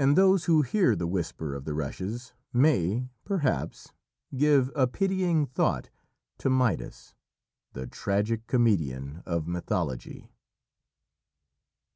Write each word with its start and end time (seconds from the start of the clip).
And 0.00 0.18
those 0.18 0.46
who 0.46 0.62
hear 0.62 0.96
the 0.96 1.06
whisper 1.06 1.54
of 1.54 1.64
the 1.64 1.74
rushes 1.74 2.32
may, 2.52 3.08
perhaps, 3.24 3.92
give 4.36 4.68
a 4.74 4.88
pitying 4.88 5.46
thought 5.46 5.90
to 6.38 6.50
Midas 6.50 7.14
the 7.72 7.86
tragic 7.86 8.48
comedian 8.48 9.22
of 9.24 9.46
mythology. 9.46 10.28